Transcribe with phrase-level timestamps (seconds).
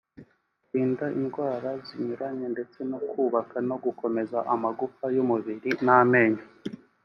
[0.65, 6.43] kurinda indwara zinyuranye ndetse no kubaka no gukomeza amagufa y’umubiri n’amenyo